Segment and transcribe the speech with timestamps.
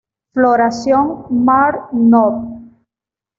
[0.33, 2.33] Floración mar.-nov.